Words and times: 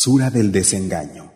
Sura 0.00 0.30
del 0.30 0.52
desengaño. 0.52 1.32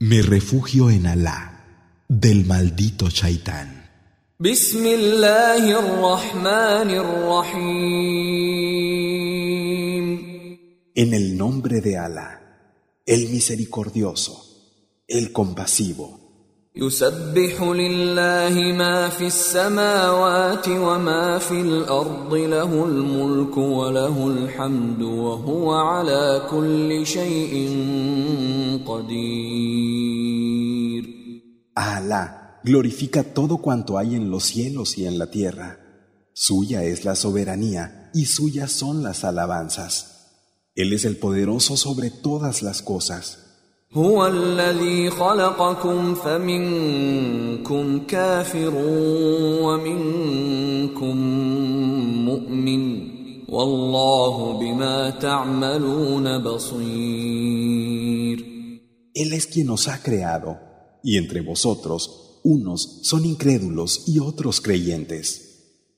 Me 0.00 0.22
refugio 0.22 0.88
en 0.88 1.06
Alá 1.06 2.06
del 2.08 2.46
maldito 2.46 3.10
Shaitán. 3.10 3.90
En 10.94 11.12
el 11.12 11.36
nombre 11.36 11.82
de 11.82 11.98
Alá, 11.98 12.40
el 13.04 13.28
misericordioso, 13.28 14.42
el 15.06 15.32
compasivo. 15.32 16.21
يسبح 16.79 17.61
لله 17.61 18.73
ما 18.77 19.09
في 19.09 19.27
السماوات 19.27 20.67
وما 20.69 21.39
في 21.39 21.61
الأرض 21.61 22.33
له 22.33 22.85
الملك 22.85 23.57
وله 23.57 24.27
الحمد 24.27 25.01
وهو 25.01 25.73
على 25.73 26.47
كل 26.49 27.05
شيء 27.05 27.69
قدير 28.85 30.37
A 31.75 31.97
Alá 31.97 32.59
glorifica 32.63 33.23
todo 33.23 33.57
cuanto 33.57 33.99
hay 33.99 34.15
en 34.15 34.31
los 34.31 34.45
cielos 34.45 34.97
y 34.97 35.05
en 35.05 35.19
la 35.19 35.29
tierra. 35.29 35.79
Suya 36.33 36.83
es 36.83 37.05
la 37.05 37.15
soberanía 37.15 38.09
y 38.15 38.25
suyas 38.25 38.71
son 38.71 39.03
las 39.03 39.23
alabanzas. 39.23 39.93
Él 40.75 40.93
es 40.93 41.05
el 41.05 41.17
poderoso 41.17 41.77
sobre 41.77 42.09
todas 42.09 42.61
las 42.63 42.81
cosas. 42.81 43.40
هو 43.93 44.27
الذي 44.27 45.09
خلقكم 45.09 46.15
فمنكم 46.15 47.99
كافر 47.99 48.73
ومنكم 49.63 51.17
مؤمن 52.25 53.07
والله 53.49 54.59
بما 54.59 55.09
تعملون 55.09 56.43
بصير 56.43 57.77
Él 59.17 59.33
es 59.33 59.47
quien 59.47 59.69
os 59.71 59.87
ha 59.87 60.03
creado, 60.03 60.59
y 61.03 61.17
entre 61.17 61.41
vosotros 61.41 62.39
unos 62.43 62.99
son 63.01 63.25
incrédulos 63.25 64.03
y 64.07 64.19
otros 64.19 64.61
creyentes. 64.61 65.25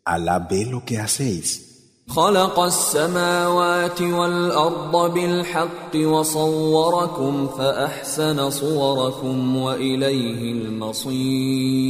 Alá 0.06 0.48
ve 0.50 0.66
lo 0.66 0.86
que 0.86 1.00
hacéis. 1.00 1.73
خلق 2.09 2.61
السماوات 2.61 4.03
والأرض 4.03 5.15
بالحق 5.15 5.97
وصوركم 5.97 7.49
فأحسن 7.49 8.51
صوركم 8.51 9.57
وإليه 9.57 10.53
المصير 10.53 11.85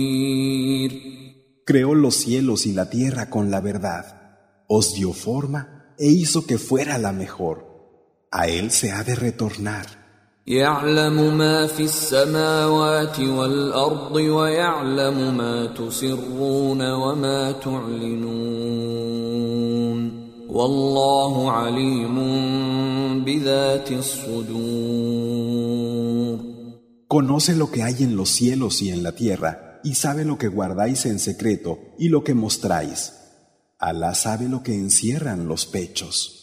Creó 1.66 1.94
los 1.94 2.16
cielos 2.16 2.66
y 2.66 2.72
la 2.74 2.90
tierra 2.90 3.30
con 3.30 3.50
la 3.50 3.60
verdad, 3.62 4.04
os 4.68 4.92
dio 4.92 5.14
forma 5.14 5.94
e 5.98 6.08
hizo 6.08 6.44
que 6.46 6.58
fuera 6.58 6.98
la 6.98 7.12
mejor. 7.12 7.56
A 8.30 8.48
Él 8.48 8.70
se 8.70 8.92
ha 8.92 9.02
de 9.02 9.14
retornar. 9.14 9.86
يعلم 10.46 11.38
ما 11.38 11.66
في 11.66 11.82
السماوات 11.82 13.20
والأرض 13.20 14.16
ويعلم 14.16 15.36
ما 15.36 15.66
تسرون 15.66 16.92
وما 16.92 17.52
تعلنون 17.52 19.14
والله 20.53 21.51
عليم 21.51 22.15
بذات 23.25 23.91
الصدور 23.91 25.59
Conoce 27.07 27.55
lo 27.55 27.71
que 27.71 27.81
hay 27.81 28.03
en 28.03 28.15
los 28.15 28.29
cielos 28.29 28.83
y 28.83 28.91
en 28.91 29.01
la 29.01 29.13
tierra, 29.13 29.79
y 29.83 29.95
sabe 29.95 30.25
lo 30.25 30.37
que 30.37 30.47
guardáis 30.47 31.07
en 31.07 31.17
secreto 31.17 31.79
y 31.97 32.09
lo 32.09 32.23
que 32.23 32.35
mostráis. 32.35 33.13
Alá 33.79 34.13
sabe 34.13 34.47
lo 34.47 34.61
que 34.61 34.75
encierran 34.75 35.47
los 35.47 35.65
pechos. 35.65 36.35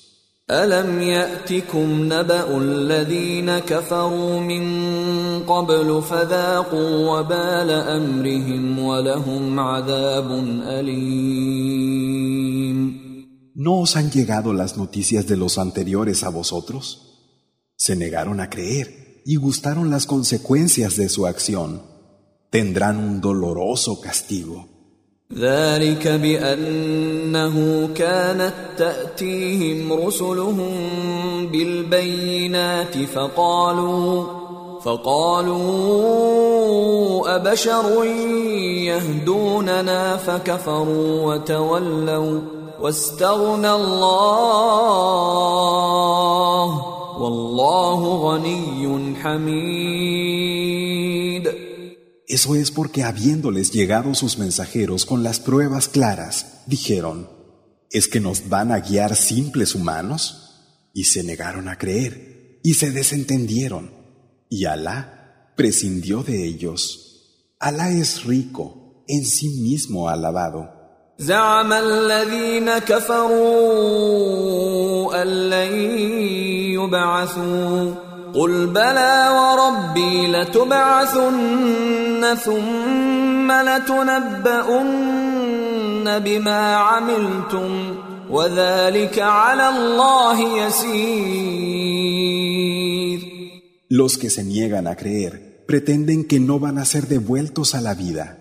ألم 0.50 1.02
يأتكم 1.02 2.12
نبأ 2.12 2.58
الذين 2.58 3.58
كفروا 3.58 4.40
من 4.40 4.64
قبل 5.44 6.02
فذاقوا 6.02 7.10
وبال 7.10 7.70
أمرهم 7.70 8.78
ولهم 8.78 9.60
عذاب 9.60 10.30
أليم 10.66 12.26
¿No 13.60 13.80
os 13.80 13.96
han 13.96 14.10
llegado 14.10 14.52
las 14.52 14.76
noticias 14.76 15.26
de 15.26 15.36
los 15.36 15.56
anteriores 15.58 16.24
a 16.24 16.28
vosotros? 16.28 17.32
Se 17.76 17.96
negaron 17.96 18.40
a 18.40 18.50
creer 18.50 19.22
y 19.24 19.36
gustaron 19.36 19.90
las 19.90 20.06
consecuencias 20.06 20.96
de 20.96 21.08
su 21.08 21.26
acción. 21.26 21.82
Tendrán 22.50 22.98
un 22.98 23.20
doloroso 23.20 24.00
castigo. 24.00 24.68
ذلك 25.34 26.08
بأنه 26.08 27.88
كانت 27.94 28.54
تأتيهم 28.78 29.92
رسلهم 29.92 30.70
بالبينات 31.52 32.98
فقالوا 32.98 34.24
فقالوا 34.80 36.06
أبشر 37.36 38.04
يهدوننا 38.84 40.16
فكفروا 40.16 41.34
وتولوا 41.34 42.40
واستغنى 42.80 43.70
الله 43.70 44.86
والله 47.20 48.00
غني 48.26 49.14
حميد 49.22 50.26
Eso 52.28 52.56
es 52.56 52.72
porque 52.72 53.04
habiéndoles 53.04 53.70
llegado 53.70 54.12
sus 54.14 54.36
mensajeros 54.36 55.06
con 55.06 55.22
las 55.22 55.38
pruebas 55.38 55.88
claras, 55.88 56.64
dijeron, 56.66 57.30
¿es 57.88 58.08
que 58.08 58.18
nos 58.18 58.48
van 58.48 58.72
a 58.72 58.80
guiar 58.80 59.14
simples 59.14 59.76
humanos? 59.76 60.42
Y 60.92 61.04
se 61.04 61.22
negaron 61.22 61.68
a 61.68 61.78
creer, 61.78 62.60
y 62.64 62.74
se 62.74 62.90
desentendieron, 62.90 63.92
y 64.50 64.64
Alá 64.64 65.52
prescindió 65.56 66.24
de 66.24 66.44
ellos. 66.44 67.54
Alá 67.60 67.90
es 67.92 68.24
rico, 68.24 69.04
en 69.06 69.24
sí 69.24 69.48
mismo 69.60 70.08
alabado. 70.08 70.76
زعم 71.21 71.73
الذين 71.73 72.77
كفروا 72.77 74.21
أن 75.21 75.27
لن 75.27 75.73
يبعثوا 76.73 77.93
قل 78.33 78.67
بلى 78.67 79.29
وربي 79.29 80.27
لتبعثن 80.27 82.35
ثم 82.35 83.51
لتنبؤن 83.51 84.99
بما 86.19 86.75
عملتم 86.75 87.95
وذلك 88.29 89.19
على 89.19 89.69
الله 89.69 90.65
يسير 90.65 92.31
Los 93.89 94.17
que 94.17 94.29
se 94.29 94.43
niegan 94.43 94.87
a 94.87 94.95
creer 94.95 95.65
pretenden 95.67 96.23
que 96.23 96.39
no 96.39 96.59
van 96.59 96.79
a 96.79 96.85
ser 96.85 97.07
devueltos 97.07 97.75
a 97.75 97.81
la 97.81 97.93
vida. 97.93 98.37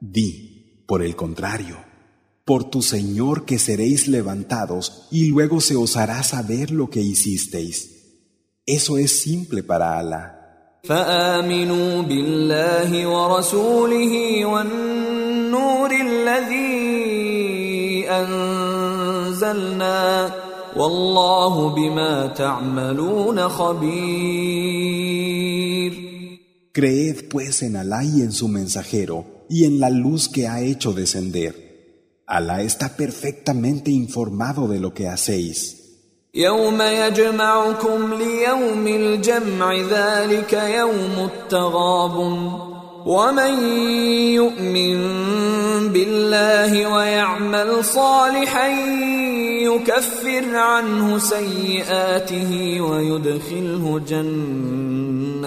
Di, 0.00 0.82
por 0.88 1.02
el 1.02 1.14
contrario, 1.14 1.93
por 2.45 2.63
tu 2.63 2.81
Señor 2.81 3.45
que 3.45 3.59
seréis 3.59 4.07
levantados 4.07 5.07
y 5.11 5.29
luego 5.29 5.61
se 5.61 5.75
os 5.75 5.97
hará 5.97 6.23
saber 6.23 6.71
lo 6.71 6.89
que 6.89 7.01
hicisteis. 7.01 7.99
Eso 8.65 8.97
es 8.97 9.21
simple 9.21 9.63
para 9.63 9.99
Alá. 9.99 10.35
فآمنوا 10.83 12.01
بالله 12.01 13.07
ورسوله 13.07 14.45
والنور 14.45 15.91
الذي 15.91 16.79
أنزلنا 18.09 19.99
والله 20.77 21.75
بما 21.75 22.27
تعملون 22.27 23.49
خبير 23.49 24.99
Creed 26.71 27.29
pues 27.29 27.61
en 27.63 27.75
Alá 27.75 28.03
y 28.05 28.21
en 28.21 28.31
su 28.31 28.47
mensajero 28.47 29.25
y 29.49 29.65
en 29.65 29.79
la 29.79 29.89
luz 29.89 30.29
que 30.29 30.47
ha 30.47 30.61
hecho 30.61 30.93
descender. 30.93 31.72
Alá 32.26 32.62
está 32.62 32.96
perfectamente 32.96 33.90
informado 33.90 34.66
de 34.66 34.80
lo 34.80 34.94
que 34.94 35.08
hacéis. 35.08 35.84
يوم 36.34 36.82
يجمعكم 36.82 38.14
ليوم 38.14 38.86
الجمع 38.86 39.74
ذلك 39.74 40.52
يوم 40.52 41.30
التغاب 41.30 42.16
ومن 43.06 43.78
يؤمن 44.34 44.98
بالله 45.92 46.94
ويعمل 46.94 47.84
صالحا 47.84 48.68
يكفر 49.62 50.56
عنه 50.56 51.18
سيئاته 51.18 52.80
ويدخله 52.80 54.00
جنات 54.08 55.44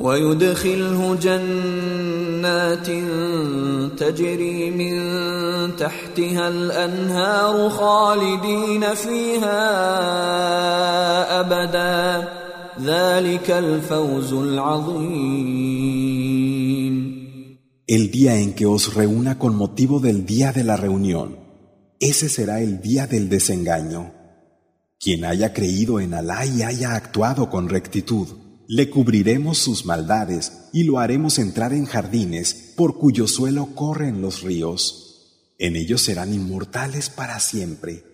ويدخله 0.00 1.14
جنات 1.14 2.86
تجري 3.98 4.70
من 4.70 4.96
تحتها 5.76 6.48
الانهار 6.48 7.70
خالدين 7.70 8.94
فيها 8.94 9.60
ابدا 11.40 12.28
ذلك 12.80 13.50
الفوز 13.50 14.32
العظيم 14.32 15.62
El 17.84 18.10
día 18.10 18.36
en 18.38 18.54
que 18.54 18.64
os 18.64 18.94
reúna 18.94 19.38
con 19.38 19.54
motivo 19.54 20.00
del 20.00 20.24
día 20.24 20.52
de 20.52 20.64
la 20.64 20.76
reunión, 20.76 21.36
ese 22.00 22.28
será 22.30 22.60
el 22.60 22.80
día 22.80 23.06
del 23.06 23.28
desengaño. 23.28 24.12
Quien 24.98 25.24
haya 25.26 25.52
creído 25.52 26.00
en 26.00 26.14
Alá 26.14 26.46
y 26.46 26.62
haya 26.62 26.94
actuado 26.94 27.50
con 27.50 27.68
rectitud, 27.68 28.28
le 28.68 28.88
cubriremos 28.88 29.58
sus 29.58 29.84
maldades 29.84 30.68
y 30.72 30.84
lo 30.84 30.98
haremos 30.98 31.38
entrar 31.38 31.72
en 31.72 31.84
jardines 31.84 32.72
por 32.76 32.98
cuyo 32.98 33.26
suelo 33.26 33.74
corren 33.74 34.22
los 34.22 34.42
ríos. 34.42 35.54
En 35.58 35.76
ellos 35.76 36.02
serán 36.02 36.32
inmortales 36.32 37.10
para 37.10 37.38
siempre. 37.40 38.04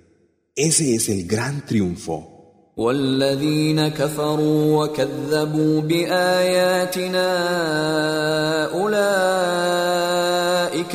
Ese 0.56 0.94
es 0.94 1.08
el 1.08 1.26
gran 1.26 1.64
triunfo. 1.64 2.34
والذين 2.78 3.88
كفروا 3.88 4.84
وكذبوا 4.84 5.80
باياتنا 5.80 7.28
اولئك 8.72 9.76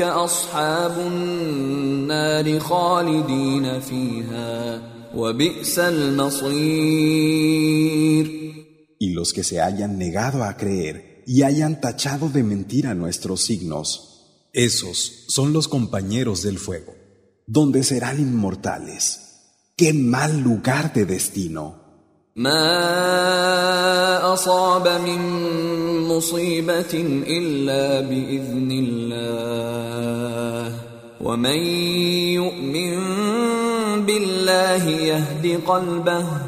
اصحاب 0.02 0.98
النار 0.98 2.60
خالدين 2.60 3.80
فيها 3.80 4.82
وبئس 5.16 5.80
المصير 5.80 6.54
Y 9.00 9.12
los 9.12 9.34
que 9.34 9.44
se 9.44 9.62
hayan 9.62 9.98
negado 9.98 10.44
a 10.44 10.58
creer 10.58 11.24
y 11.26 11.44
hayan 11.44 11.82
tachado 11.82 12.30
de 12.30 12.44
mentira 12.44 12.94
nuestros 12.94 13.44
signos, 13.44 14.50
esos 14.54 15.26
son 15.28 15.54
los 15.54 15.68
compañeros 15.68 16.44
del 16.44 16.60
fuego, 16.60 16.94
donde 17.48 17.84
serán 17.84 18.20
inmortales. 18.20 19.20
¡Qué 19.76 19.94
mal 19.94 20.42
lugar 20.42 20.94
de 20.94 21.06
destino! 21.06 21.84
ما 22.36 24.34
أصاب 24.34 24.88
من 24.88 25.22
مصيبة 26.08 26.94
إلا 27.28 28.02
بإذن 28.02 28.72
الله 28.72 30.80
ومن 31.22 31.58
يؤمن 32.34 32.96
بالله 34.06 34.90
يهد 34.90 35.62
قلبه 35.68 36.47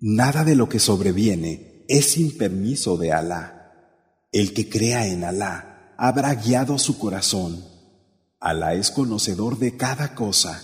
Nada 0.00 0.44
de 0.44 0.54
lo 0.54 0.68
que 0.68 0.78
sobreviene 0.78 1.84
es 1.88 2.12
sin 2.12 2.36
permiso 2.36 2.96
de 2.96 3.12
Alá. 3.12 3.52
El 4.32 4.54
que 4.54 4.68
crea 4.68 5.06
en 5.08 5.24
Alá 5.24 5.94
habrá 5.98 6.34
guiado 6.34 6.78
su 6.78 6.98
corazón. 6.98 7.64
Alá 8.40 8.74
es 8.74 8.90
conocedor 8.90 9.58
de 9.58 9.76
cada 9.76 10.14
cosa. 10.14 10.62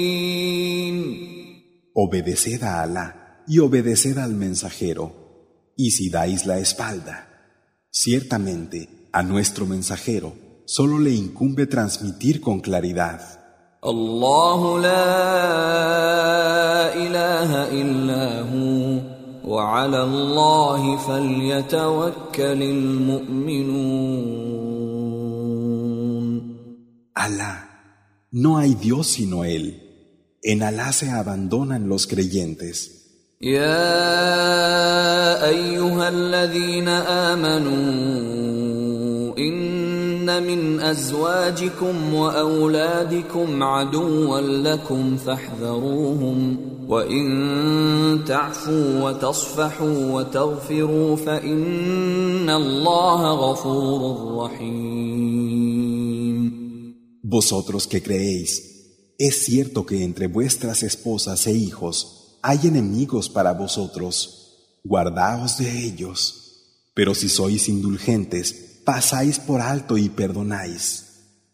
Obedeced 1.99 2.63
a 2.63 2.83
Alá 2.83 3.43
y 3.47 3.59
obedeced 3.59 4.19
al 4.19 4.35
mensajero. 4.35 5.13
Y 5.77 5.91
si 5.93 6.11
dais 6.11 6.47
la 6.47 6.59
espalda, 6.59 7.29
ciertamente 7.91 9.09
a 9.13 9.23
nuestro 9.23 9.65
mensajero 9.67 10.35
solo 10.67 10.99
le 10.99 11.13
incumbe 11.13 11.67
transmitir 11.67 12.41
con 12.41 12.61
claridad. 12.61 13.21
الله 13.85 14.81
لا 14.81 16.30
وعلى 19.81 20.03
الله 20.03 20.97
فليتوكل 20.97 22.61
المؤمنون 22.77 24.17
Alá, 27.27 27.55
no 28.31 28.59
hay 28.59 28.75
Dios 28.75 29.07
sino 29.17 29.45
Él. 29.45 29.67
En 30.43 30.63
Alá 30.63 30.93
se 30.93 31.11
abandonan 31.11 31.89
los 31.89 32.07
creyentes. 32.07 32.77
يا 33.43 33.89
أيها 35.49 36.09
الذين 36.09 36.89
آمنوا 36.89 38.30
إن 40.31 40.43
من 40.43 40.81
أزواجكم 40.81 42.15
وأولادكم 42.15 43.63
عدوا 43.63 44.41
لكم 44.41 45.17
فاحذروهم 45.17 46.57
وإن 46.89 48.25
تعفوا 48.27 49.03
وتصفحوا 49.03 50.13
وتغفروا 50.13 51.17
فإن 51.17 52.51
الله 52.51 53.51
غفور 53.51 54.01
رحيم 54.45 55.07
Vosotros 57.29 57.89
que 57.89 58.01
creéis, 58.01 58.51
es 59.19 59.35
cierto 59.47 59.85
que 59.85 60.05
entre 60.05 60.29
vuestras 60.29 60.85
esposas 60.85 61.47
e 61.49 61.53
hijos 61.53 62.39
hay 62.41 62.61
enemigos 62.69 63.29
para 63.29 63.53
vosotros. 63.53 64.15
Guardaos 64.85 65.59
de 65.59 65.87
ellos. 65.89 66.19
Pero 66.95 67.13
si 67.17 67.29
sois 67.29 67.69
indulgentes, 67.69 68.70
pasáis 68.85 69.39
por 69.39 69.61
alto 69.61 69.99
y 69.99 70.09
perdonáis. 70.09 71.07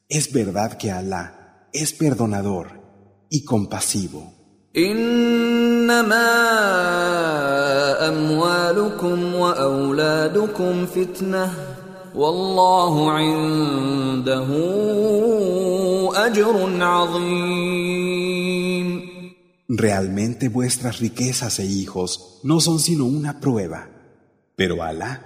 Es 0.08 0.32
verdad 0.32 0.76
que 0.76 0.90
Alá 0.90 1.68
es 1.72 1.92
perdonador 1.92 2.82
y 3.30 3.44
compasivo. 3.44 4.32
انما 4.76 6.32
اموالكم 8.08 9.34
واولادكم 9.34 10.86
فتنه 10.86 11.52
والله 12.14 13.10
عنده 13.10 14.46
اجر 16.26 16.82
عظيم 16.84 18.12
Realmente 19.68 20.48
vuestras 20.50 20.98
riquezas 21.00 21.58
e 21.58 21.64
hijos 21.64 22.40
no 22.42 22.60
son 22.60 22.78
sino 22.78 23.06
una 23.06 23.40
prueba, 23.40 23.88
pero 24.54 24.82
Alá 24.82 25.25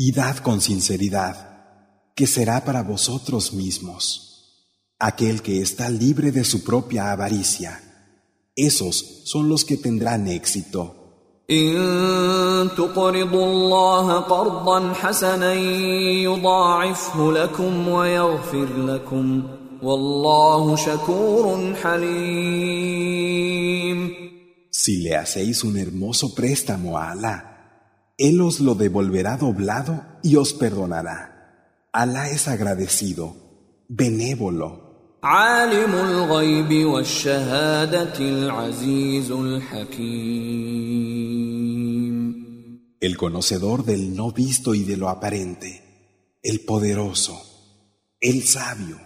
y 0.00 0.12
dad 0.12 0.38
con 0.38 0.60
sinceridad, 0.60 1.36
que 2.14 2.26
será 2.26 2.64
para 2.64 2.82
vosotros 2.82 3.52
mismos. 3.52 4.22
Aquel 4.98 5.42
que 5.42 5.60
está 5.60 5.90
libre 5.90 6.32
de 6.32 6.44
su 6.44 6.64
propia 6.64 7.12
avaricia, 7.12 7.80
esos 8.54 9.22
son 9.24 9.48
los 9.48 9.64
que 9.64 9.76
tendrán 9.76 10.26
éxito. 10.28 10.96
إن 11.50 12.68
تقرضوا 12.76 13.46
الله 13.46 14.20
قرضا 14.20 14.92
حسنا 14.92 15.54
يضاعفه 15.54 17.32
لكم 17.32 17.88
ويغفر 17.88 18.68
لكم 18.76 19.42
والله 19.82 20.76
شكور 20.76 21.74
حليم 21.82 23.26
Si 24.70 24.96
le 25.02 25.16
hacéis 25.16 25.64
un 25.64 25.76
hermoso 25.78 26.34
préstamo 26.34 26.98
a 26.98 27.10
Alá, 27.12 27.49
Él 28.20 28.40
os 28.40 28.60
lo 28.60 28.74
devolverá 28.74 29.36
doblado 29.36 30.02
y 30.22 30.36
os 30.36 30.52
perdonará. 30.52 31.88
Alá 31.92 32.30
es 32.30 32.48
agradecido, 32.48 33.36
benévolo. 33.88 34.86
عالم 35.22 35.94
الغيب 35.94 36.86
والشهادة 36.86 38.18
العزيز 38.18 39.30
الحكيم 39.30 40.86
el 43.00 43.16
conocedor 43.16 43.84
del 43.84 44.16
no 44.16 44.32
visto 44.32 44.74
y 44.74 44.82
de 44.82 44.96
lo 44.96 45.08
aparente, 45.08 46.38
el 46.42 46.60
poderoso, 46.60 47.40
el 48.20 48.42
sabio. 48.42 48.98